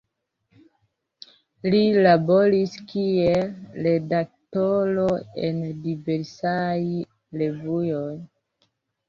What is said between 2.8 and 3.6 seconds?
kiel